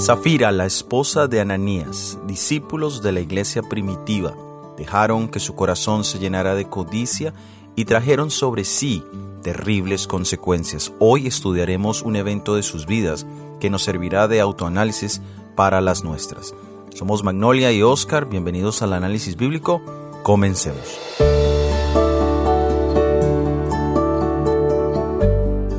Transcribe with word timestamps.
Zafira, 0.00 0.50
la 0.50 0.66
esposa 0.66 1.28
de 1.28 1.40
Ananías, 1.40 2.18
discípulos 2.26 3.02
de 3.02 3.12
la 3.12 3.20
iglesia 3.20 3.62
primitiva, 3.62 4.34
dejaron 4.76 5.28
que 5.28 5.40
su 5.40 5.54
corazón 5.54 6.04
se 6.04 6.18
llenara 6.18 6.54
de 6.54 6.64
codicia 6.64 7.34
y 7.76 7.84
trajeron 7.84 8.30
sobre 8.30 8.64
sí 8.64 9.04
terribles 9.42 10.06
consecuencias. 10.06 10.92
Hoy 10.98 11.26
estudiaremos 11.26 12.02
un 12.02 12.16
evento 12.16 12.54
de 12.54 12.62
sus 12.62 12.86
vidas 12.86 13.26
que 13.60 13.70
nos 13.70 13.82
servirá 13.82 14.26
de 14.26 14.40
autoanálisis 14.40 15.20
para 15.54 15.80
las 15.80 16.02
nuestras. 16.02 16.54
Somos 16.94 17.22
Magnolia 17.22 17.70
y 17.72 17.82
Oscar, 17.82 18.28
bienvenidos 18.28 18.82
al 18.82 18.94
análisis 18.94 19.36
bíblico. 19.36 19.82
Comencemos. 20.22 21.29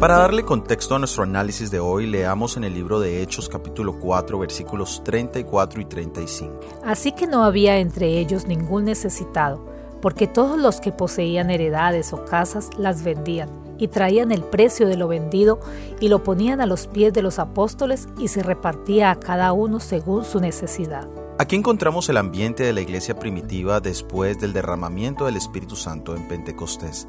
Para 0.02 0.18
darle 0.18 0.42
contexto 0.42 0.96
a 0.96 0.98
nuestro 0.98 1.22
análisis 1.22 1.70
de 1.70 1.80
hoy, 1.80 2.08
leamos 2.08 2.58
en 2.58 2.64
el 2.64 2.74
libro 2.74 3.00
de 3.00 3.22
Hechos 3.22 3.48
capítulo 3.48 4.00
4 4.00 4.40
versículos 4.40 5.04
34 5.04 5.80
y 5.80 5.86
35. 5.86 6.60
Así 6.84 7.12
que 7.12 7.28
no 7.28 7.44
había 7.44 7.78
entre 7.78 8.18
ellos 8.18 8.48
ningún 8.48 8.86
necesitado, 8.86 9.64
porque 10.02 10.26
todos 10.26 10.58
los 10.58 10.82
que 10.82 10.92
poseían 10.92 11.52
heredades 11.52 12.14
o 12.14 12.26
casas 12.26 12.72
las 12.80 13.04
vendían 13.04 13.52
y 13.78 13.90
traían 13.90 14.32
el 14.32 14.44
precio 14.44 14.88
de 14.88 14.98
lo 14.98 15.08
vendido 15.08 15.60
y 16.00 16.08
lo 16.08 16.24
ponían 16.24 16.62
a 16.62 16.66
los 16.66 16.88
pies 16.88 17.14
de 17.14 17.22
los 17.22 17.38
apóstoles 17.38 18.08
y 18.18 18.30
se 18.30 18.42
repartía 18.42 19.12
a 19.12 19.20
cada 19.20 19.54
uno 19.54 19.80
según 19.80 20.26
su 20.26 20.40
necesidad. 20.40 21.08
Aquí 21.38 21.56
encontramos 21.56 22.10
el 22.10 22.18
ambiente 22.18 22.64
de 22.64 22.74
la 22.74 22.82
iglesia 22.82 23.20
primitiva 23.20 23.80
después 23.80 24.40
del 24.40 24.52
derramamiento 24.52 25.26
del 25.26 25.38
Espíritu 25.38 25.76
Santo 25.76 26.16
en 26.16 26.28
Pentecostés. 26.28 27.08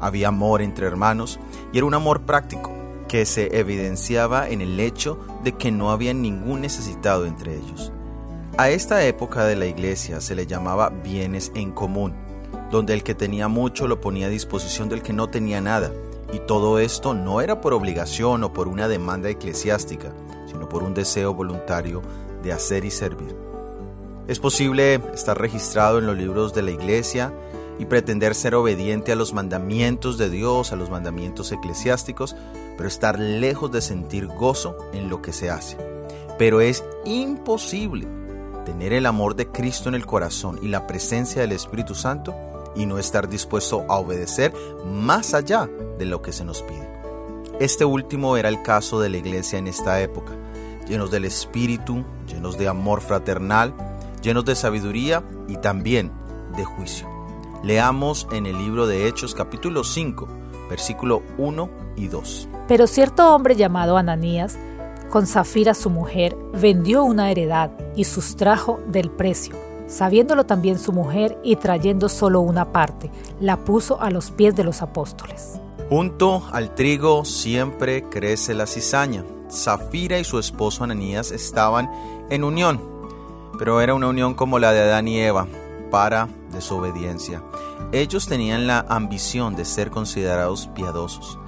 Había 0.00 0.28
amor 0.28 0.62
entre 0.62 0.86
hermanos 0.86 1.38
y 1.72 1.78
era 1.78 1.86
un 1.86 1.94
amor 1.94 2.22
práctico 2.22 2.72
que 3.08 3.24
se 3.24 3.58
evidenciaba 3.58 4.48
en 4.48 4.60
el 4.60 4.78
hecho 4.78 5.18
de 5.42 5.52
que 5.52 5.72
no 5.72 5.90
había 5.90 6.14
ningún 6.14 6.60
necesitado 6.60 7.26
entre 7.26 7.56
ellos. 7.56 7.92
A 8.58 8.70
esta 8.70 9.04
época 9.04 9.44
de 9.44 9.56
la 9.56 9.66
iglesia 9.66 10.20
se 10.20 10.34
le 10.34 10.46
llamaba 10.46 10.90
bienes 10.90 11.52
en 11.54 11.72
común, 11.72 12.14
donde 12.70 12.92
el 12.92 13.02
que 13.02 13.14
tenía 13.14 13.48
mucho 13.48 13.88
lo 13.88 14.00
ponía 14.00 14.26
a 14.26 14.30
disposición 14.30 14.88
del 14.88 15.02
que 15.02 15.12
no 15.12 15.28
tenía 15.28 15.60
nada, 15.60 15.92
y 16.32 16.40
todo 16.40 16.78
esto 16.78 17.14
no 17.14 17.40
era 17.40 17.60
por 17.60 17.72
obligación 17.72 18.44
o 18.44 18.52
por 18.52 18.68
una 18.68 18.88
demanda 18.88 19.30
eclesiástica, 19.30 20.12
sino 20.46 20.68
por 20.68 20.82
un 20.82 20.92
deseo 20.92 21.34
voluntario 21.34 22.02
de 22.42 22.52
hacer 22.52 22.84
y 22.84 22.90
servir. 22.90 23.34
Es 24.26 24.38
posible 24.38 25.00
estar 25.14 25.40
registrado 25.40 25.98
en 25.98 26.06
los 26.06 26.16
libros 26.16 26.52
de 26.52 26.62
la 26.62 26.70
iglesia 26.70 27.32
y 27.78 27.86
pretender 27.86 28.34
ser 28.34 28.54
obediente 28.54 29.12
a 29.12 29.16
los 29.16 29.32
mandamientos 29.32 30.18
de 30.18 30.30
Dios, 30.30 30.72
a 30.72 30.76
los 30.76 30.90
mandamientos 30.90 31.52
eclesiásticos, 31.52 32.36
pero 32.76 32.88
estar 32.88 33.18
lejos 33.18 33.70
de 33.70 33.80
sentir 33.80 34.26
gozo 34.26 34.76
en 34.92 35.08
lo 35.08 35.22
que 35.22 35.32
se 35.32 35.50
hace. 35.50 35.76
Pero 36.38 36.60
es 36.60 36.84
imposible 37.04 38.06
tener 38.64 38.92
el 38.92 39.06
amor 39.06 39.34
de 39.34 39.48
Cristo 39.48 39.88
en 39.88 39.94
el 39.94 40.06
corazón 40.06 40.58
y 40.62 40.68
la 40.68 40.86
presencia 40.86 41.40
del 41.40 41.52
Espíritu 41.52 41.94
Santo 41.94 42.34
y 42.76 42.86
no 42.86 42.98
estar 42.98 43.28
dispuesto 43.28 43.84
a 43.88 43.96
obedecer 43.96 44.52
más 44.84 45.34
allá 45.34 45.68
de 45.98 46.04
lo 46.04 46.22
que 46.22 46.32
se 46.32 46.44
nos 46.44 46.62
pide. 46.62 46.88
Este 47.60 47.84
último 47.84 48.36
era 48.36 48.48
el 48.48 48.62
caso 48.62 49.00
de 49.00 49.08
la 49.08 49.16
iglesia 49.16 49.58
en 49.58 49.66
esta 49.66 50.00
época, 50.00 50.32
llenos 50.86 51.10
del 51.10 51.24
Espíritu, 51.24 52.04
llenos 52.28 52.56
de 52.56 52.68
amor 52.68 53.00
fraternal, 53.00 53.74
llenos 54.22 54.44
de 54.44 54.54
sabiduría 54.54 55.24
y 55.48 55.56
también 55.56 56.12
de 56.56 56.64
juicio. 56.64 57.17
Leamos 57.62 58.28
en 58.30 58.46
el 58.46 58.56
libro 58.56 58.86
de 58.86 59.08
Hechos 59.08 59.34
capítulo 59.34 59.82
5, 59.82 60.28
versículo 60.70 61.22
1 61.38 61.68
y 61.96 62.06
2. 62.06 62.48
Pero 62.68 62.86
cierto 62.86 63.34
hombre 63.34 63.56
llamado 63.56 63.96
Ananías, 63.96 64.56
con 65.10 65.26
Zafira 65.26 65.74
su 65.74 65.90
mujer, 65.90 66.36
vendió 66.52 67.02
una 67.02 67.30
heredad 67.32 67.72
y 67.96 68.04
sustrajo 68.04 68.78
del 68.86 69.10
precio. 69.10 69.56
Sabiéndolo 69.88 70.46
también 70.46 70.78
su 70.78 70.92
mujer 70.92 71.36
y 71.42 71.56
trayendo 71.56 72.08
solo 72.08 72.40
una 72.40 72.72
parte, 72.72 73.10
la 73.40 73.56
puso 73.56 74.00
a 74.00 74.10
los 74.10 74.30
pies 74.30 74.54
de 74.54 74.62
los 74.62 74.80
apóstoles. 74.80 75.58
Junto 75.88 76.44
al 76.52 76.74
trigo 76.74 77.24
siempre 77.24 78.04
crece 78.04 78.54
la 78.54 78.66
cizaña. 78.66 79.24
Zafira 79.50 80.18
y 80.18 80.24
su 80.24 80.38
esposo 80.38 80.84
Ananías 80.84 81.32
estaban 81.32 81.90
en 82.30 82.44
unión, 82.44 82.80
pero 83.58 83.80
era 83.80 83.94
una 83.94 84.08
unión 84.08 84.34
como 84.34 84.58
la 84.58 84.72
de 84.72 84.82
Adán 84.82 85.08
y 85.08 85.18
Eva, 85.18 85.48
para 85.90 86.28
desobediencia. 86.52 87.42
Ellos 87.92 88.26
tenían 88.26 88.66
la 88.66 88.84
ambición 88.88 89.56
de 89.56 89.64
ser 89.64 89.90
considerados 89.90 90.68
piadosos, 90.74 91.38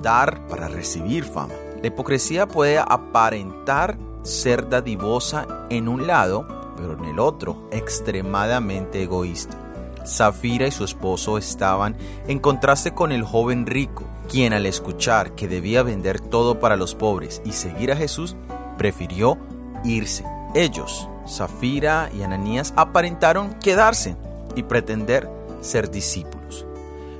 dar 0.00 0.46
para 0.48 0.68
recibir 0.68 1.24
fama. 1.24 1.54
La 1.80 1.88
hipocresía 1.88 2.46
puede 2.46 2.78
aparentar 2.78 3.98
ser 4.22 4.68
dadivosa 4.68 5.46
en 5.68 5.88
un 5.88 6.06
lado, 6.06 6.46
pero 6.76 6.94
en 6.94 7.04
el 7.04 7.18
otro 7.18 7.68
extremadamente 7.70 9.02
egoísta. 9.02 9.58
Zafira 10.06 10.66
y 10.66 10.70
su 10.70 10.84
esposo 10.84 11.38
estaban 11.38 11.96
en 12.26 12.38
contraste 12.38 12.92
con 12.92 13.12
el 13.12 13.22
joven 13.22 13.66
rico, 13.66 14.04
quien 14.28 14.52
al 14.52 14.66
escuchar 14.66 15.34
que 15.34 15.48
debía 15.48 15.82
vender 15.82 16.20
todo 16.20 16.60
para 16.60 16.76
los 16.76 16.94
pobres 16.94 17.42
y 17.44 17.52
seguir 17.52 17.92
a 17.92 17.96
Jesús, 17.96 18.36
prefirió 18.76 19.38
irse. 19.84 20.24
Ellos 20.54 21.08
Zafira 21.28 22.10
y 22.16 22.22
Ananías 22.22 22.72
aparentaron 22.76 23.54
quedarse 23.54 24.16
y 24.54 24.62
pretender 24.62 25.28
ser 25.60 25.90
discípulos. 25.90 26.66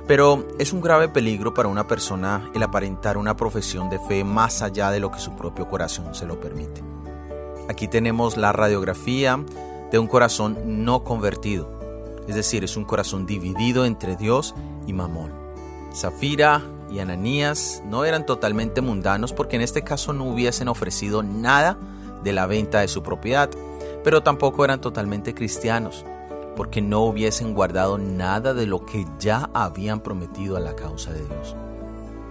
Pero 0.07 0.47
es 0.59 0.71
un 0.71 0.81
grave 0.81 1.09
peligro 1.09 1.53
para 1.53 1.67
una 1.67 1.87
persona 1.87 2.49
el 2.53 2.61
aparentar 2.61 3.17
una 3.17 3.35
profesión 3.35 3.89
de 3.89 3.99
fe 3.99 4.23
más 4.23 4.61
allá 4.61 4.91
de 4.91 4.99
lo 4.99 5.11
que 5.11 5.19
su 5.19 5.35
propio 5.35 5.67
corazón 5.67 6.13
se 6.13 6.27
lo 6.27 6.39
permite. 6.39 6.83
Aquí 7.67 7.87
tenemos 7.87 8.37
la 8.37 8.51
radiografía 8.51 9.43
de 9.91 9.97
un 9.97 10.07
corazón 10.07 10.83
no 10.83 11.03
convertido, 11.03 11.79
es 12.27 12.35
decir, 12.35 12.63
es 12.63 12.77
un 12.77 12.85
corazón 12.85 13.25
dividido 13.25 13.85
entre 13.85 14.15
Dios 14.15 14.53
y 14.85 14.93
Mamón. 14.93 15.31
Zafira 15.93 16.61
y 16.91 16.99
Ananías 16.99 17.81
no 17.85 18.05
eran 18.05 18.25
totalmente 18.25 18.81
mundanos 18.81 19.33
porque 19.33 19.55
en 19.55 19.63
este 19.63 19.83
caso 19.83 20.13
no 20.13 20.25
hubiesen 20.25 20.67
ofrecido 20.67 21.23
nada 21.23 21.77
de 22.23 22.33
la 22.33 22.45
venta 22.45 22.81
de 22.81 22.87
su 22.87 23.01
propiedad, 23.01 23.49
pero 24.05 24.21
tampoco 24.21 24.63
eran 24.63 24.79
totalmente 24.79 25.33
cristianos, 25.33 26.05
porque 26.55 26.79
no 26.79 27.01
hubiesen 27.01 27.55
guardado 27.55 27.97
nada 27.97 28.53
de 28.53 28.67
lo 28.67 28.85
que 28.85 29.03
ya 29.19 29.49
habían 29.51 29.99
prometido 29.99 30.55
a 30.55 30.59
la 30.59 30.75
causa 30.75 31.11
de 31.11 31.25
Dios. 31.25 31.55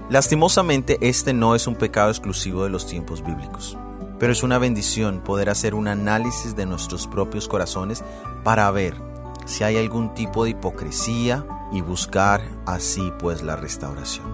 Lastimosamente, 0.09 0.99
este 1.01 1.35
no 1.35 1.57
es 1.57 1.67
un 1.67 1.75
pecado 1.75 2.11
exclusivo 2.11 2.63
de 2.63 2.71
los 2.71 2.87
tiempos 2.87 3.25
bíblicos, 3.25 3.77
pero 4.21 4.33
es 4.33 4.45
una 4.45 4.59
bendición 4.59 5.21
poder 5.21 5.51
hacer 5.51 5.75
un 5.75 5.89
análisis 5.89 6.55
de 6.55 6.65
nuestros 6.65 7.09
propios 7.09 7.49
corazones 7.49 8.05
para 8.45 8.71
ver 8.71 8.95
si 9.45 9.65
hay 9.65 9.77
algún 9.77 10.15
tipo 10.15 10.45
de 10.45 10.51
hipocresía 10.51 11.45
y 11.73 11.81
buscar 11.81 12.41
así 12.67 13.13
pues 13.19 13.43
la 13.43 13.57
restauración. 13.57 14.33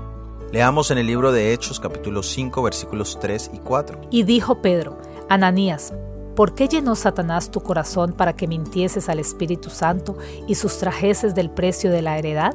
Leamos 0.53 0.91
en 0.91 0.99
el 0.99 1.07
libro 1.07 1.33
de 1.33 1.55
Hechos 1.55 1.81
capítulo 1.81 2.23
5 2.23 2.63
versículos 2.63 3.19
3 3.19 3.53
y 3.55 3.59
4. 3.61 4.01
Y 4.11 4.25
dijo 4.25 4.61
Pedro, 4.61 4.99
Ananías, 5.29 5.95
¿Por 6.37 6.55
qué 6.55 6.69
llenó 6.69 6.95
Satanás 6.95 7.51
tu 7.51 7.61
corazón 7.61 8.13
para 8.13 8.35
que 8.35 8.47
mintieses 8.47 9.09
al 9.09 9.19
Espíritu 9.19 9.71
Santo 9.71 10.17
y 10.47 10.55
sustrajeses 10.55 11.35
del 11.35 11.51
precio 11.51 11.91
de 11.91 12.03
la 12.03 12.19
heredad? 12.19 12.55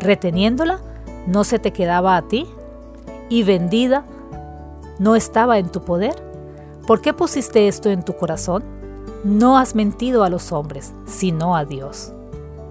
Reteniéndola, 0.00 0.80
¿no 1.26 1.44
se 1.44 1.58
te 1.58 1.72
quedaba 1.72 2.16
a 2.16 2.28
ti? 2.28 2.46
¿Y 3.28 3.42
vendida, 3.44 4.06
no 4.98 5.16
estaba 5.16 5.58
en 5.58 5.70
tu 5.70 5.82
poder? 5.82 6.14
¿Por 6.86 7.00
qué 7.00 7.12
pusiste 7.12 7.68
esto 7.68 7.90
en 7.90 8.04
tu 8.04 8.16
corazón? 8.16 8.64
No 9.22 9.56
has 9.56 9.74
mentido 9.74 10.24
a 10.24 10.28
los 10.28 10.50
hombres, 10.50 10.92
sino 11.06 11.54
a 11.54 11.64
Dios. 11.64 12.12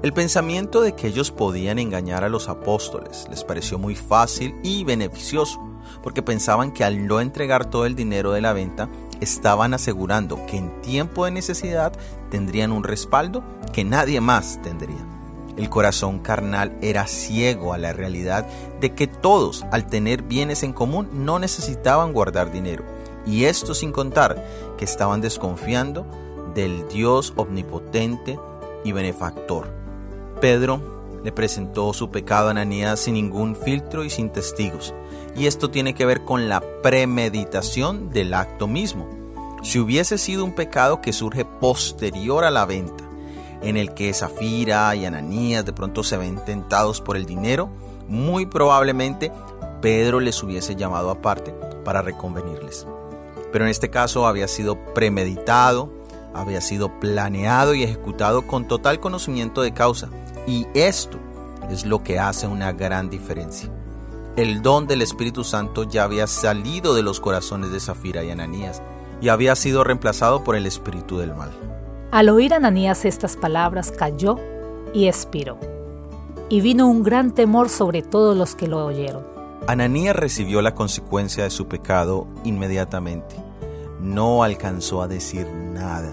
El 0.03 0.13
pensamiento 0.13 0.81
de 0.81 0.94
que 0.94 1.07
ellos 1.07 1.31
podían 1.31 1.78
engañar 1.78 2.23
a 2.23 2.29
los 2.29 2.50
apóstoles 2.50 3.28
les 3.29 3.44
pareció 3.44 3.77
muy 3.77 3.95
fácil 3.95 4.56
y 4.63 4.83
beneficioso, 4.83 5.62
porque 6.01 6.24
pensaban 6.24 6.71
que 6.71 6.83
al 6.83 7.07
no 7.07 7.21
entregar 7.21 7.69
todo 7.69 7.86
el 7.86 7.95
dinero 7.95 8.31
de 8.31 8.42
la 8.42 8.51
venta, 8.51 8.89
estaban 9.21 9.73
asegurando 9.73 10.45
que 10.45 10.57
en 10.57 10.81
tiempo 10.81 11.25
de 11.25 11.31
necesidad 11.31 11.94
tendrían 12.29 12.71
un 12.71 12.83
respaldo 12.83 13.44
que 13.71 13.85
nadie 13.85 14.19
más 14.19 14.62
tendría. 14.62 15.06
El 15.57 15.69
corazón 15.69 16.19
carnal 16.19 16.77
era 16.81 17.07
ciego 17.07 17.73
a 17.73 17.77
la 17.77 17.94
realidad 17.94 18.47
de 18.79 18.94
que 18.94 19.07
todos, 19.07 19.65
al 19.71 19.88
tener 19.88 20.23
bienes 20.23 20.63
en 20.63 20.73
común, 20.73 21.09
no 21.13 21.39
necesitaban 21.39 22.13
guardar 22.13 22.51
dinero. 22.51 22.83
Y 23.25 23.45
esto 23.45 23.73
sin 23.73 23.91
contar 23.91 24.44
que 24.77 24.85
estaban 24.85 25.21
desconfiando 25.21 26.06
del 26.56 26.88
Dios 26.88 27.33
omnipotente 27.35 28.39
y 28.83 28.91
benefactor. 28.91 29.74
Pedro 30.39 31.00
le 31.23 31.31
presentó 31.31 31.94
su 31.94 32.09
pecado 32.09 32.47
a 32.47 32.51
Ananías 32.51 33.00
sin 33.00 33.15
ningún 33.15 33.56
filtro 33.56 34.03
y 34.03 34.09
sin 34.09 34.29
testigos. 34.29 34.94
Y 35.35 35.47
esto 35.47 35.69
tiene 35.69 35.94
que 35.94 36.06
ver 36.06 36.23
con 36.23 36.50
la 36.50 36.62
premeditación 36.81 38.09
del 38.09 38.33
acto 38.33 38.68
mismo. 38.68 39.07
Si 39.63 39.79
hubiese 39.79 40.18
sido 40.18 40.44
un 40.44 40.53
pecado 40.53 41.01
que 41.01 41.13
surge 41.13 41.45
posterior 41.45 42.44
a 42.44 42.51
la 42.51 42.65
venta, 42.65 43.03
en 43.62 43.77
el 43.77 43.94
que 43.94 44.13
Zafira 44.13 44.95
y 44.95 45.06
Ananías 45.06 45.65
de 45.65 45.73
pronto 45.73 46.03
se 46.03 46.18
ven 46.18 46.44
tentados 46.44 47.00
por 47.00 47.15
el 47.15 47.25
dinero, 47.25 47.69
muy 48.07 48.45
probablemente 48.45 49.31
Pedro 49.81 50.19
les 50.19 50.41
hubiese 50.44 50.75
llamado 50.75 51.12
aparte 51.12 51.53
para 51.83 52.01
reconvenirles. 52.01 52.88
Pero 53.51 53.65
en 53.65 53.71
este 53.71 53.89
caso 53.89 54.27
había 54.27 54.47
sido 54.47 54.77
premeditado, 54.94 55.91
había 56.33 56.62
sido 56.62 57.00
planeado 57.00 57.74
y 57.74 57.83
ejecutado 57.83 58.47
con 58.47 58.67
total 58.67 59.00
conocimiento 59.00 59.62
de 59.62 59.74
causa. 59.74 60.09
Y 60.47 60.67
esto 60.73 61.17
es 61.69 61.85
lo 61.85 62.03
que 62.03 62.19
hace 62.19 62.47
una 62.47 62.71
gran 62.71 63.09
diferencia. 63.09 63.69
El 64.35 64.61
don 64.61 64.88
del 64.88 65.01
Espíritu 65.01 65.43
Santo 65.43 65.83
ya 65.83 66.03
había 66.03 66.25
salido 66.25 66.95
de 66.95 67.03
los 67.03 67.19
corazones 67.19 67.71
de 67.71 67.79
Zafira 67.79 68.23
y 68.23 68.31
Ananías 68.31 68.81
y 69.21 69.29
había 69.29 69.55
sido 69.55 69.83
reemplazado 69.83 70.43
por 70.43 70.55
el 70.55 70.65
espíritu 70.65 71.17
del 71.17 71.35
mal. 71.35 71.51
Al 72.11 72.29
oír 72.29 72.53
Ananías 72.53 73.05
estas 73.05 73.38
palabras, 73.38 73.91
cayó 73.91 74.39
y 74.93 75.07
expiró. 75.07 75.57
Y 76.49 76.61
vino 76.61 76.88
un 76.88 77.03
gran 77.03 77.31
temor 77.31 77.69
sobre 77.69 78.01
todos 78.01 78.35
los 78.35 78.55
que 78.55 78.67
lo 78.67 78.85
oyeron. 78.85 79.23
Ananías 79.67 80.15
recibió 80.15 80.61
la 80.61 80.73
consecuencia 80.73 81.43
de 81.43 81.49
su 81.51 81.67
pecado 81.67 82.27
inmediatamente. 82.43 83.35
No 84.01 84.43
alcanzó 84.43 85.01
a 85.01 85.07
decir 85.07 85.47
nada. 85.47 86.11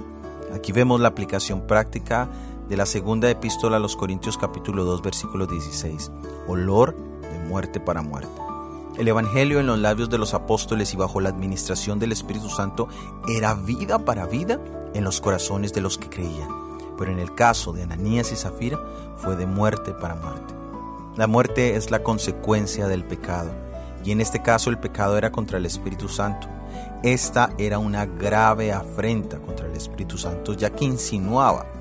Aquí 0.55 0.73
vemos 0.73 1.01
la 1.01 1.09
aplicación 1.09 1.63
práctica 1.67 2.29
de 2.69 2.77
la 2.77 2.85
segunda 2.85 3.31
epístola 3.31 3.79
a 3.79 3.81
los 3.81 3.97
Corintios 3.97 4.37
capítulo 4.37 4.85
2 4.85 5.01
versículo 5.01 5.47
16. 5.47 6.11
Olor 6.47 6.95
de 7.23 7.39
muerte 7.49 7.81
para 7.81 8.03
muerte. 8.03 8.31
El 8.99 9.09
Evangelio 9.09 9.59
en 9.59 9.67
los 9.67 9.79
labios 9.79 10.11
de 10.11 10.19
los 10.19 10.35
apóstoles 10.35 10.93
y 10.93 10.97
bajo 10.97 11.21
la 11.21 11.31
administración 11.31 11.99
del 11.99 12.13
Espíritu 12.13 12.51
Santo 12.51 12.89
era 13.27 13.55
vida 13.55 13.99
para 14.01 14.27
vida 14.27 14.61
en 14.93 15.03
los 15.03 15.21
corazones 15.21 15.73
de 15.73 15.81
los 15.81 15.97
que 15.97 16.11
creían. 16.11 16.49
Pero 16.99 17.11
en 17.11 17.21
el 17.21 17.35
caso 17.35 17.73
de 17.73 17.85
Ananías 17.85 18.33
y 18.33 18.37
Zafira 18.37 18.79
fue 19.17 19.37
de 19.37 19.47
muerte 19.47 19.93
para 19.93 20.17
muerte. 20.17 20.53
La 21.17 21.27
muerte 21.27 21.75
es 21.77 21.91
la 21.91 22.03
consecuencia 22.03 22.87
del 22.87 23.05
pecado, 23.05 23.51
y 24.05 24.13
en 24.13 24.21
este 24.21 24.43
caso 24.43 24.69
el 24.69 24.79
pecado 24.79 25.17
era 25.17 25.33
contra 25.33 25.59
el 25.59 25.67
Espíritu 25.67 26.09
Santo. 26.09 26.49
Esta 27.03 27.51
era 27.57 27.79
una 27.79 28.05
grave 28.05 28.73
afrenta 28.73 29.39
contra 29.39 29.67
el 29.67 29.75
Espíritu 29.75 30.19
Santo, 30.19 30.53
ya 30.53 30.71
que 30.71 30.85
insinuaba 30.85 31.78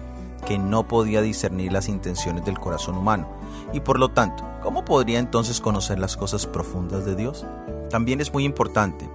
que 0.47 0.57
no 0.57 0.88
podía 0.88 1.21
discernir 1.21 1.73
las 1.73 1.89
intenciones 1.89 2.45
del 2.45 2.57
corazón 2.57 2.97
humano, 2.97 3.27
y 3.73 3.81
por 3.81 3.99
lo 3.99 4.09
tanto, 4.09 4.45
¿cómo 4.63 4.85
podría 4.85 5.19
entonces 5.19 5.59
conocer 5.59 5.99
las 5.99 6.15
cosas 6.15 6.45
profundas 6.45 7.03
de 7.03 7.15
Dios? 7.15 7.45
También 7.89 8.21
es 8.21 8.31
muy 8.31 8.45
importante, 8.45 9.09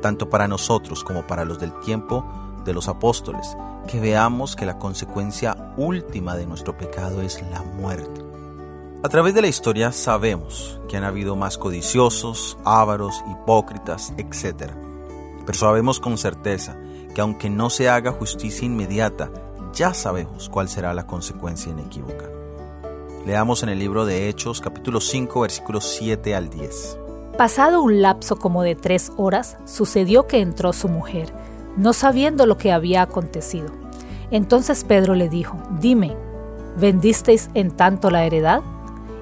tanto 0.00 0.30
para 0.30 0.48
nosotros 0.48 1.04
como 1.04 1.26
para 1.26 1.44
los 1.44 1.60
del 1.60 1.78
tiempo 1.80 2.24
de 2.64 2.72
los 2.72 2.88
apóstoles, 2.88 3.54
que 3.86 4.00
veamos 4.00 4.56
que 4.56 4.64
la 4.64 4.78
consecuencia 4.78 5.74
última 5.76 6.36
de 6.36 6.46
nuestro 6.46 6.78
pecado 6.78 7.20
es 7.20 7.42
la 7.50 7.60
muerte. 7.62 8.22
A 9.02 9.10
través 9.10 9.34
de 9.34 9.42
la 9.42 9.48
historia 9.48 9.92
sabemos 9.92 10.80
que 10.88 10.96
han 10.96 11.04
habido 11.04 11.36
más 11.36 11.58
codiciosos, 11.58 12.56
ávaros, 12.64 13.22
hipócritas, 13.30 14.14
etc. 14.16 14.72
Pero 15.44 15.58
sabemos 15.58 16.00
con 16.00 16.16
certeza 16.16 16.78
que 17.14 17.20
aunque 17.20 17.50
no 17.50 17.68
se 17.68 17.90
haga 17.90 18.10
justicia 18.10 18.64
inmediata, 18.64 19.30
ya 19.72 19.94
sabemos 19.94 20.48
cuál 20.48 20.68
será 20.68 20.94
la 20.94 21.06
consecuencia 21.06 21.72
inequívoca. 21.72 22.26
Leamos 23.26 23.62
en 23.62 23.68
el 23.68 23.78
libro 23.78 24.06
de 24.06 24.28
Hechos 24.28 24.60
capítulo 24.60 25.00
5 25.00 25.40
versículos 25.40 25.84
7 25.84 26.34
al 26.34 26.50
10. 26.50 26.98
Pasado 27.36 27.82
un 27.82 28.02
lapso 28.02 28.36
como 28.36 28.62
de 28.62 28.74
tres 28.74 29.12
horas, 29.16 29.58
sucedió 29.64 30.26
que 30.26 30.40
entró 30.40 30.72
su 30.72 30.88
mujer, 30.88 31.32
no 31.76 31.92
sabiendo 31.92 32.46
lo 32.46 32.56
que 32.56 32.72
había 32.72 33.02
acontecido. 33.02 33.68
Entonces 34.30 34.84
Pedro 34.84 35.14
le 35.14 35.28
dijo, 35.28 35.56
Dime, 35.80 36.16
¿vendisteis 36.76 37.48
en 37.54 37.70
tanto 37.70 38.10
la 38.10 38.24
heredad? 38.24 38.62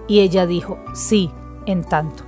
Y 0.08 0.20
ella 0.20 0.46
dijo, 0.46 0.78
sí, 0.94 1.30
en 1.66 1.84
tanto. 1.84 2.22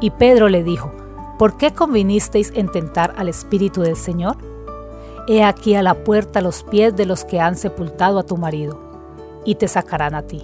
Y 0.00 0.10
Pedro 0.10 0.48
le 0.48 0.64
dijo, 0.64 0.92
¿por 1.38 1.56
qué 1.56 1.72
convinisteis 1.72 2.52
en 2.54 2.68
tentar 2.70 3.14
al 3.16 3.28
Espíritu 3.28 3.82
del 3.82 3.96
Señor? 3.96 4.36
He 5.28 5.44
aquí 5.44 5.74
a 5.74 5.82
la 5.82 5.94
puerta 5.94 6.40
los 6.40 6.62
pies 6.64 6.96
de 6.96 7.06
los 7.06 7.24
que 7.24 7.40
han 7.40 7.56
sepultado 7.56 8.18
a 8.18 8.24
tu 8.24 8.36
marido, 8.36 8.78
y 9.44 9.54
te 9.54 9.68
sacarán 9.68 10.14
a 10.14 10.22
ti. 10.22 10.42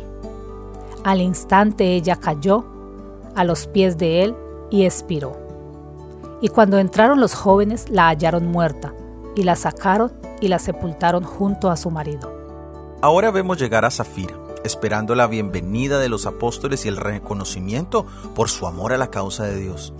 Al 1.04 1.20
instante 1.20 1.94
ella 1.94 2.16
cayó 2.16 2.64
a 3.34 3.44
los 3.44 3.66
pies 3.66 3.98
de 3.98 4.22
él 4.22 4.36
y 4.70 4.84
expiró. 4.84 5.36
Y 6.40 6.48
cuando 6.48 6.78
entraron 6.78 7.20
los 7.20 7.34
jóvenes 7.34 7.88
la 7.90 8.08
hallaron 8.08 8.46
muerta, 8.46 8.94
y 9.34 9.42
la 9.42 9.56
sacaron 9.56 10.12
y 10.40 10.48
la 10.48 10.58
sepultaron 10.58 11.25
junto 11.25 11.70
a 11.70 11.76
su 11.76 11.90
marido. 11.90 12.32
Ahora 13.00 13.30
vemos 13.30 13.58
llegar 13.58 13.84
a 13.84 13.90
Zafira 13.90 14.34
esperando 14.64 15.14
la 15.14 15.26
bienvenida 15.26 15.98
de 15.98 16.08
los 16.08 16.26
apóstoles 16.26 16.84
y 16.84 16.88
el 16.88 16.96
reconocimiento 16.96 18.06
por 18.34 18.48
su 18.48 18.66
amor 18.66 18.92
a 18.92 18.98
la 18.98 19.10
causa 19.10 19.44
de 19.44 19.56
Dios. 19.56 19.92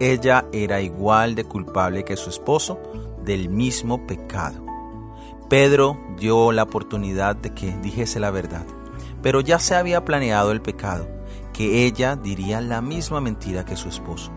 Ella 0.00 0.46
era 0.52 0.80
igual 0.80 1.34
de 1.34 1.44
culpable 1.44 2.04
que 2.04 2.16
su 2.16 2.30
esposo 2.30 2.78
del 3.24 3.48
mismo 3.48 4.06
pecado. 4.06 4.64
Pedro 5.48 5.98
dio 6.18 6.52
la 6.52 6.62
oportunidad 6.62 7.36
de 7.36 7.52
que 7.54 7.76
dijese 7.78 8.20
la 8.20 8.30
verdad, 8.30 8.64
pero 9.22 9.40
ya 9.40 9.58
se 9.58 9.74
había 9.74 10.04
planeado 10.04 10.50
el 10.50 10.62
pecado, 10.62 11.06
que 11.52 11.84
ella 11.84 12.16
diría 12.16 12.60
la 12.60 12.80
misma 12.80 13.20
mentira 13.20 13.64
que 13.64 13.76
su 13.76 13.88
esposo. 13.88 14.32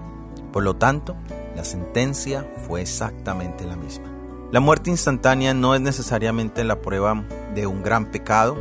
Por 0.52 0.64
lo 0.64 0.76
tanto, 0.76 1.16
la 1.56 1.64
sentencia 1.64 2.46
fue 2.68 2.82
exactamente 2.82 3.66
la 3.66 3.78
misma. 3.78 4.06
La 4.52 4.60
muerte 4.60 4.90
instantánea 4.90 5.54
no 5.54 5.74
es 5.74 5.82
necesariamente 5.82 6.64
la 6.64 6.82
prueba 6.82 7.26
de 7.54 7.66
un 7.66 7.82
gran 7.82 8.12
pecado 8.12 8.56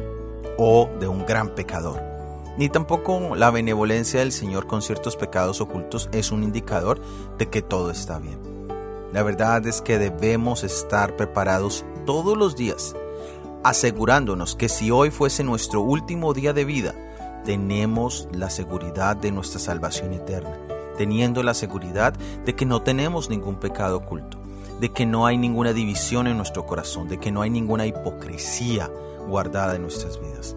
o 0.56 0.88
de 0.98 1.08
un 1.08 1.26
gran 1.26 1.54
pecador. 1.54 2.00
Ni 2.56 2.68
tampoco 2.68 3.34
la 3.34 3.50
benevolencia 3.50 4.20
del 4.20 4.32
Señor 4.32 4.66
con 4.66 4.80
ciertos 4.80 5.16
pecados 5.16 5.60
ocultos 5.60 6.08
es 6.12 6.30
un 6.30 6.44
indicador 6.44 7.00
de 7.36 7.48
que 7.48 7.62
todo 7.62 7.90
está 7.90 8.18
bien. 8.18 8.53
La 9.14 9.22
verdad 9.22 9.64
es 9.68 9.80
que 9.80 9.96
debemos 9.96 10.64
estar 10.64 11.14
preparados 11.14 11.84
todos 12.04 12.36
los 12.36 12.56
días, 12.56 12.96
asegurándonos 13.62 14.56
que 14.56 14.68
si 14.68 14.90
hoy 14.90 15.12
fuese 15.12 15.44
nuestro 15.44 15.82
último 15.82 16.34
día 16.34 16.52
de 16.52 16.64
vida, 16.64 16.96
tenemos 17.44 18.26
la 18.32 18.50
seguridad 18.50 19.14
de 19.14 19.30
nuestra 19.30 19.60
salvación 19.60 20.14
eterna, 20.14 20.58
teniendo 20.98 21.44
la 21.44 21.54
seguridad 21.54 22.12
de 22.44 22.56
que 22.56 22.66
no 22.66 22.82
tenemos 22.82 23.30
ningún 23.30 23.54
pecado 23.54 23.98
oculto, 23.98 24.36
de 24.80 24.90
que 24.90 25.06
no 25.06 25.26
hay 25.26 25.38
ninguna 25.38 25.72
división 25.72 26.26
en 26.26 26.36
nuestro 26.36 26.66
corazón, 26.66 27.06
de 27.06 27.20
que 27.20 27.30
no 27.30 27.40
hay 27.42 27.50
ninguna 27.50 27.86
hipocresía, 27.86 28.90
guardada 29.28 29.76
en 29.76 29.82
nuestras 29.82 30.20
vidas. 30.20 30.56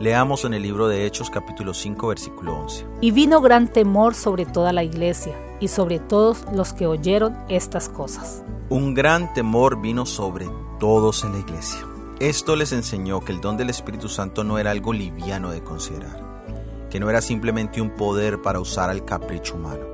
Leamos 0.00 0.44
en 0.44 0.52
el 0.52 0.62
libro 0.62 0.88
de 0.88 1.06
Hechos 1.06 1.30
capítulo 1.30 1.72
5 1.72 2.08
versículo 2.08 2.54
11. 2.60 2.86
Y 3.00 3.12
vino 3.12 3.40
gran 3.40 3.68
temor 3.68 4.14
sobre 4.14 4.44
toda 4.44 4.72
la 4.72 4.84
iglesia 4.84 5.34
y 5.58 5.68
sobre 5.68 5.98
todos 5.98 6.44
los 6.52 6.74
que 6.74 6.86
oyeron 6.86 7.36
estas 7.48 7.88
cosas. 7.88 8.44
Un 8.68 8.92
gran 8.92 9.32
temor 9.32 9.80
vino 9.80 10.04
sobre 10.04 10.48
todos 10.78 11.24
en 11.24 11.32
la 11.32 11.38
iglesia. 11.38 11.80
Esto 12.20 12.56
les 12.56 12.72
enseñó 12.72 13.20
que 13.20 13.32
el 13.32 13.40
don 13.40 13.56
del 13.56 13.70
Espíritu 13.70 14.08
Santo 14.08 14.44
no 14.44 14.58
era 14.58 14.70
algo 14.70 14.92
liviano 14.92 15.50
de 15.50 15.62
considerar, 15.62 16.22
que 16.90 17.00
no 17.00 17.08
era 17.08 17.22
simplemente 17.22 17.80
un 17.80 17.90
poder 17.90 18.42
para 18.42 18.60
usar 18.60 18.90
al 18.90 19.04
capricho 19.04 19.54
humano. 19.54 19.86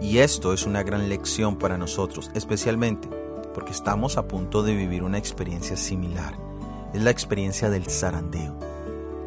Y 0.00 0.18
esto 0.18 0.54
es 0.54 0.64
una 0.64 0.82
gran 0.82 1.08
lección 1.08 1.56
para 1.56 1.76
nosotros, 1.76 2.30
especialmente 2.34 3.08
porque 3.54 3.72
estamos 3.72 4.16
a 4.16 4.28
punto 4.28 4.62
de 4.62 4.74
vivir 4.74 5.02
una 5.02 5.18
experiencia 5.18 5.76
similar 5.76 6.34
es 6.96 7.02
la 7.02 7.10
experiencia 7.10 7.68
del 7.68 7.84
zarandeo. 7.84 8.58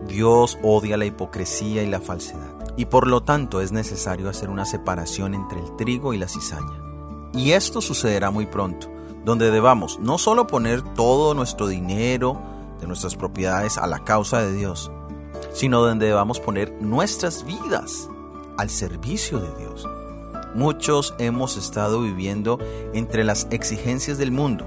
Dios 0.08 0.58
odia 0.64 0.98
la 0.98 1.06
hipocresía 1.06 1.84
y 1.84 1.88
la 1.88 2.00
falsedad, 2.00 2.54
y 2.78 2.86
por 2.86 3.08
lo 3.08 3.22
tanto 3.22 3.62
es 3.62 3.72
necesario 3.72 4.30
hacer 4.30 4.50
una 4.50 4.66
separación 4.66 5.34
entre 5.34 5.60
el 5.60 5.76
trigo 5.76 6.14
y 6.14 6.18
la 6.18 6.28
cizaña. 6.28 6.82
Y 7.34 7.52
esto 7.52 7.82
sucederá 7.82 8.32
muy 8.32 8.46
pronto, 8.46 8.88
donde 9.26 9.52
debamos 9.52 10.00
no 10.00 10.18
solo 10.18 10.48
poner 10.48 10.82
todo 10.82 11.34
nuestro 11.34 11.68
dinero 11.68 12.42
de 12.80 12.88
nuestras 12.88 13.16
propiedades 13.16 13.78
a 13.78 13.88
la 13.88 14.04
causa 14.04 14.42
de 14.42 14.54
Dios, 14.54 14.92
sino 15.52 15.82
donde 15.82 16.08
debamos 16.08 16.40
poner 16.40 16.72
nuestras 16.82 17.44
vidas 17.46 18.10
al 18.58 18.70
servicio 18.70 19.40
de 19.40 19.56
Dios. 19.58 19.88
Muchos 20.56 21.14
hemos 21.20 21.58
estado 21.58 22.02
viviendo 22.02 22.58
entre 22.94 23.24
las 23.24 23.48
exigencias 23.52 24.18
del 24.18 24.32
mundo 24.32 24.66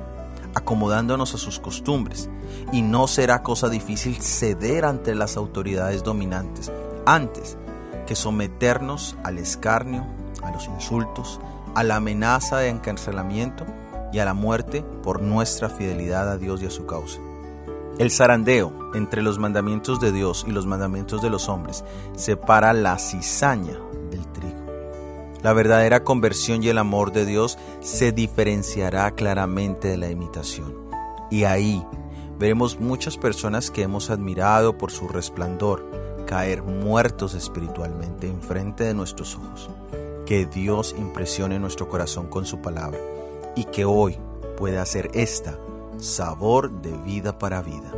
acomodándonos 0.55 1.35
a 1.35 1.39
sus 1.39 1.59
costumbres, 1.59 2.29
y 2.73 2.83
no 2.83 3.07
será 3.07 3.43
cosa 3.43 3.69
difícil 3.69 4.17
ceder 4.17 4.85
ante 4.85 5.15
las 5.15 5.37
autoridades 5.37 6.03
dominantes, 6.03 6.73
antes 7.07 7.57
que 8.07 8.15
someternos 8.15 9.17
al 9.25 9.39
escarnio, 9.39 10.07
a 10.43 10.51
los 10.51 10.67
insultos, 10.67 11.41
a 11.75 11.83
la 11.83 11.97
amenaza 11.97 12.59
de 12.59 12.69
encarcelamiento 12.69 13.65
y 14.13 14.19
a 14.19 14.25
la 14.25 14.35
muerte 14.35 14.85
por 15.03 15.23
nuestra 15.23 15.69
fidelidad 15.69 16.31
a 16.31 16.37
Dios 16.37 16.63
y 16.63 16.67
a 16.67 16.71
su 16.71 16.87
causa. 16.87 17.21
El 17.99 18.11
zarandeo 18.11 18.73
entre 18.95 19.23
los 19.23 19.39
mandamientos 19.39 20.01
de 20.01 20.13
Dios 20.13 20.45
y 20.47 20.51
los 20.51 20.67
mandamientos 20.67 21.23
de 21.23 21.31
los 21.31 21.49
hombres 21.49 21.85
separa 22.17 22.73
la 22.73 22.99
cizaña. 22.99 23.77
La 25.43 25.53
verdadera 25.53 26.05
conversión 26.05 26.63
y 26.63 26.69
el 26.69 26.79
amor 26.79 27.13
de 27.13 27.27
Dios 27.27 27.59
se 27.81 28.13
diferenciará 28.13 29.11
claramente 29.11 29.89
de 29.89 29.97
la 29.97 30.11
imitación. 30.11 30.75
Y 31.31 31.45
ahí 31.45 31.85
veremos 32.39 32.79
muchas 32.79 33.17
personas 33.17 33.71
que 33.71 33.83
hemos 33.83 34.11
admirado 34.11 34.79
por 34.79 34.93
su 34.93 35.09
resplandor 35.09 35.85
caer 36.27 36.63
muertos 36.63 37.35
espiritualmente 37.35 38.29
enfrente 38.29 38.85
de 38.85 38.95
nuestros 38.95 39.37
ojos. 39.37 39.69
Que 40.27 40.47
Dios 40.47 40.95
impresione 40.97 41.59
nuestro 41.59 41.89
corazón 41.89 42.29
con 42.29 42.47
su 42.47 42.61
palabra 42.61 42.99
y 43.57 43.65
que 43.65 43.85
hoy 43.85 44.19
pueda 44.57 44.83
hacer 44.83 45.11
esta 45.13 45.59
sabor 45.99 46.71
de 46.83 46.93
vida 46.99 47.39
para 47.39 47.63
vida. 47.63 47.93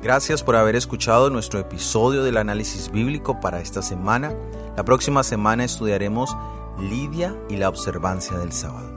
Gracias 0.00 0.44
por 0.44 0.54
haber 0.54 0.76
escuchado 0.76 1.28
nuestro 1.28 1.58
episodio 1.58 2.22
del 2.22 2.36
análisis 2.36 2.92
bíblico 2.92 3.40
para 3.40 3.60
esta 3.60 3.82
semana. 3.82 4.32
La 4.76 4.84
próxima 4.84 5.24
semana 5.24 5.64
estudiaremos 5.64 6.36
Lidia 6.78 7.34
y 7.48 7.56
la 7.56 7.68
observancia 7.68 8.38
del 8.38 8.52
sábado. 8.52 8.88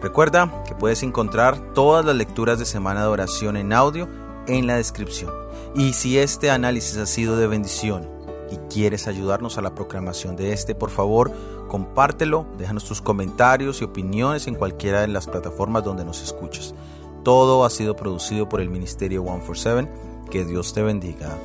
Recuerda 0.00 0.62
que 0.64 0.76
puedes 0.76 1.02
encontrar 1.02 1.74
todas 1.74 2.04
las 2.04 2.14
lecturas 2.14 2.60
de 2.60 2.66
semana 2.66 3.00
de 3.02 3.08
oración 3.08 3.56
en 3.56 3.72
audio 3.72 4.08
en 4.46 4.68
la 4.68 4.76
descripción. 4.76 5.32
Y 5.74 5.92
si 5.92 6.18
este 6.18 6.52
análisis 6.52 6.98
ha 6.98 7.06
sido 7.06 7.36
de 7.36 7.48
bendición 7.48 8.06
y 8.48 8.58
quieres 8.72 9.08
ayudarnos 9.08 9.58
a 9.58 9.62
la 9.62 9.74
proclamación 9.74 10.36
de 10.36 10.52
este, 10.52 10.76
por 10.76 10.90
favor, 10.90 11.32
compártelo, 11.66 12.46
déjanos 12.58 12.84
tus 12.84 13.02
comentarios 13.02 13.80
y 13.80 13.84
opiniones 13.84 14.46
en 14.46 14.54
cualquiera 14.54 15.00
de 15.00 15.08
las 15.08 15.26
plataformas 15.26 15.82
donde 15.82 16.04
nos 16.04 16.22
escuches. 16.22 16.76
Todo 17.24 17.64
ha 17.64 17.70
sido 17.70 17.96
producido 17.96 18.48
por 18.48 18.60
el 18.60 18.70
Ministerio 18.70 19.22
147. 19.22 20.11
Que 20.32 20.46
Dios 20.46 20.72
te 20.72 20.80
bendiga. 20.80 21.36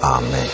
Amén. 0.00 0.48